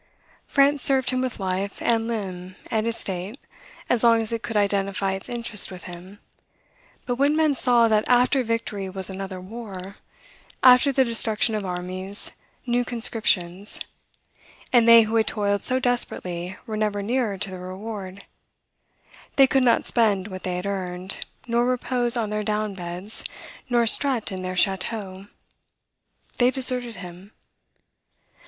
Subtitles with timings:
[0.47, 3.39] France served him with life, and limb, and estate,
[3.87, 6.17] as long as it could identify its interest with him;
[7.05, 9.97] but when men saw that after victory was another war;
[10.63, 12.31] after the destruction of armies,
[12.65, 13.79] new conscriptions;
[14.73, 18.25] and they who had toiled so desperately were never nearer to the reward,
[19.35, 23.23] they could not spend what they had earned, nor repose on their down beds,
[23.69, 25.27] nor strut in their chateaux,
[26.39, 27.33] they deserted him.